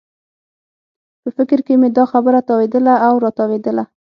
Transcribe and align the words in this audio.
په 1.21 1.29
فکر 1.37 1.59
کې 1.65 1.73
مې 1.79 1.89
دا 1.97 2.03
خبره 2.13 2.39
تاوېدله 2.49 2.93
او 3.07 3.13
راتاوېدله. 3.23 3.83